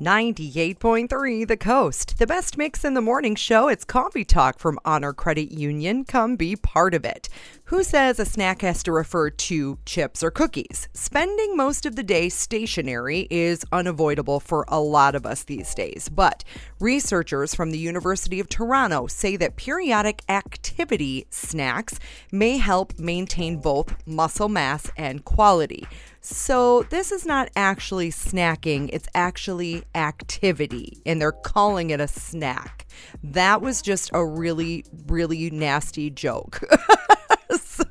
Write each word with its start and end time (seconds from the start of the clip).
98.3 0.00 1.46
The 1.46 1.58
Coast. 1.58 2.18
The 2.18 2.26
best 2.26 2.56
mix 2.56 2.86
in 2.86 2.94
the 2.94 3.02
morning 3.02 3.34
show. 3.34 3.68
It's 3.68 3.84
Coffee 3.84 4.24
Talk 4.24 4.58
from 4.58 4.78
Honor 4.82 5.12
Credit 5.12 5.52
Union. 5.52 6.06
Come 6.06 6.36
be 6.36 6.56
part 6.56 6.94
of 6.94 7.04
it. 7.04 7.28
Who 7.64 7.84
says 7.84 8.18
a 8.18 8.24
snack 8.24 8.62
has 8.62 8.82
to 8.84 8.92
refer 8.92 9.28
to 9.28 9.78
chips 9.84 10.22
or 10.22 10.30
cookies? 10.30 10.88
Spending 10.94 11.54
most 11.54 11.84
of 11.84 11.96
the 11.96 12.02
day 12.02 12.30
stationary 12.30 13.28
is 13.30 13.62
unavoidable 13.72 14.40
for 14.40 14.64
a 14.68 14.80
lot 14.80 15.14
of 15.14 15.26
us 15.26 15.44
these 15.44 15.74
days, 15.74 16.08
but 16.08 16.44
researchers 16.80 17.54
from 17.54 17.70
the 17.70 17.78
University 17.78 18.40
of 18.40 18.48
Toronto 18.48 19.06
say 19.06 19.36
that 19.36 19.56
periodic 19.56 20.22
activity 20.30 21.26
snacks 21.28 21.98
may 22.32 22.56
help 22.56 22.98
maintain 22.98 23.58
both 23.58 23.94
muscle 24.06 24.48
mass 24.48 24.90
and 24.96 25.26
quality. 25.26 25.86
So, 26.22 26.82
this 26.90 27.12
is 27.12 27.24
not 27.24 27.48
actually 27.56 28.10
snacking, 28.10 28.90
it's 28.92 29.08
actually 29.14 29.84
activity, 29.94 31.00
and 31.06 31.18
they're 31.18 31.32
calling 31.32 31.88
it 31.88 31.98
a 31.98 32.06
snack. 32.06 32.86
That 33.24 33.62
was 33.62 33.80
just 33.80 34.10
a 34.12 34.24
really, 34.24 34.84
really 35.06 35.48
nasty 35.48 36.10
joke. 36.10 36.60
so, 37.58 37.84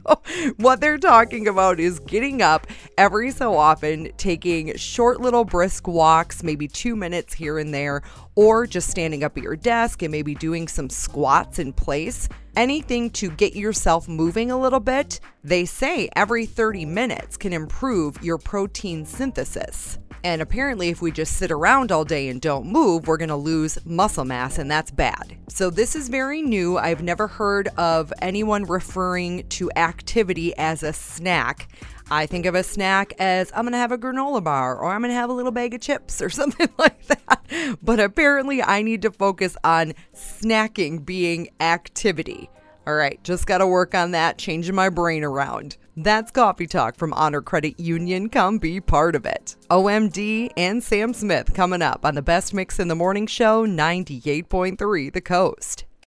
what 0.57 0.79
they're 0.79 0.99
talking 0.99 1.47
about 1.47 1.79
is 1.79 1.97
getting 2.01 2.43
up 2.43 2.67
every 2.99 3.31
so 3.31 3.57
often, 3.57 4.11
taking 4.17 4.77
short 4.77 5.19
little 5.19 5.43
brisk 5.43 5.87
walks, 5.87 6.43
maybe 6.43 6.67
two 6.67 6.95
minutes 6.95 7.33
here 7.33 7.57
and 7.57 7.73
there, 7.73 8.03
or 8.35 8.67
just 8.67 8.91
standing 8.91 9.23
up 9.23 9.37
at 9.37 9.43
your 9.43 9.55
desk 9.55 10.03
and 10.03 10.11
maybe 10.11 10.35
doing 10.35 10.67
some 10.67 10.91
squats 10.91 11.57
in 11.57 11.73
place. 11.73 12.29
Anything 12.59 13.09
to 13.11 13.29
get 13.29 13.55
yourself 13.55 14.09
moving 14.09 14.51
a 14.51 14.59
little 14.59 14.81
bit. 14.81 15.21
They 15.45 15.63
say 15.63 16.09
every 16.13 16.45
30 16.45 16.83
minutes 16.83 17.37
can 17.37 17.53
improve 17.53 18.21
your 18.21 18.37
protein 18.37 19.05
synthesis. 19.05 19.97
And 20.25 20.41
apparently, 20.41 20.89
if 20.89 21.01
we 21.01 21.09
just 21.13 21.37
sit 21.37 21.51
around 21.51 21.89
all 21.89 22.03
day 22.03 22.27
and 22.27 22.41
don't 22.41 22.65
move, 22.65 23.07
we're 23.07 23.15
going 23.15 23.29
to 23.29 23.37
lose 23.37 23.77
muscle 23.85 24.25
mass, 24.25 24.57
and 24.57 24.69
that's 24.69 24.91
bad. 24.91 25.37
So, 25.47 25.69
this 25.69 25.95
is 25.95 26.09
very 26.09 26.41
new. 26.41 26.77
I've 26.77 27.01
never 27.01 27.27
heard 27.27 27.69
of 27.77 28.11
anyone 28.21 28.65
referring 28.65 29.47
to 29.51 29.71
activity 29.77 30.53
as 30.57 30.83
a 30.83 30.91
snack. 30.91 31.69
I 32.11 32.25
think 32.25 32.45
of 32.45 32.55
a 32.55 32.63
snack 32.63 33.13
as 33.19 33.53
I'm 33.55 33.63
going 33.63 33.71
to 33.71 33.77
have 33.77 33.93
a 33.93 33.97
granola 33.97 34.43
bar 34.43 34.77
or 34.77 34.91
I'm 34.91 34.99
going 34.99 35.11
to 35.11 35.15
have 35.15 35.29
a 35.29 35.33
little 35.33 35.53
bag 35.53 35.75
of 35.75 35.79
chips 35.79 36.21
or 36.21 36.29
something 36.29 36.67
like 36.77 37.05
that. 37.05 37.38
But 37.81 37.99
apparently, 37.99 38.61
I 38.61 38.81
need 38.81 39.01
to 39.03 39.11
focus 39.11 39.55
on 39.63 39.93
snacking 40.13 41.05
being 41.05 41.49
activity. 41.59 42.49
All 42.87 42.95
right, 42.95 43.23
just 43.23 43.45
got 43.45 43.59
to 43.59 43.67
work 43.67 43.93
on 43.93 44.11
that, 44.11 44.37
changing 44.37 44.75
my 44.75 44.89
brain 44.89 45.23
around. 45.23 45.77
That's 45.95 46.31
Coffee 46.31 46.65
Talk 46.65 46.97
from 46.97 47.13
Honor 47.13 47.41
Credit 47.41 47.79
Union. 47.79 48.29
Come 48.29 48.57
be 48.57 48.81
part 48.81 49.15
of 49.15 49.25
it. 49.25 49.55
OMD 49.69 50.49
and 50.57 50.83
Sam 50.83 51.13
Smith 51.13 51.53
coming 51.53 51.81
up 51.81 52.05
on 52.05 52.15
the 52.15 52.21
best 52.21 52.53
mix 52.53 52.79
in 52.79 52.87
the 52.87 52.95
morning 52.95 53.27
show, 53.27 53.65
98.3 53.65 55.13
The 55.13 55.21
Coast. 55.21 55.85